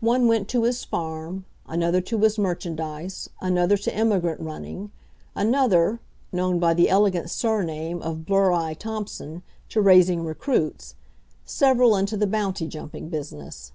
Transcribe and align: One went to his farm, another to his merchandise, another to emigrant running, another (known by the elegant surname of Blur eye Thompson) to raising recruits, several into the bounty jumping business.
One 0.00 0.28
went 0.28 0.48
to 0.48 0.62
his 0.62 0.82
farm, 0.82 1.44
another 1.66 2.00
to 2.00 2.18
his 2.20 2.38
merchandise, 2.38 3.28
another 3.42 3.76
to 3.76 3.94
emigrant 3.94 4.40
running, 4.40 4.92
another 5.36 6.00
(known 6.32 6.58
by 6.58 6.72
the 6.72 6.88
elegant 6.88 7.28
surname 7.28 8.00
of 8.00 8.24
Blur 8.24 8.50
eye 8.50 8.72
Thompson) 8.72 9.42
to 9.68 9.82
raising 9.82 10.24
recruits, 10.24 10.94
several 11.44 11.96
into 11.98 12.16
the 12.16 12.26
bounty 12.26 12.66
jumping 12.66 13.10
business. 13.10 13.72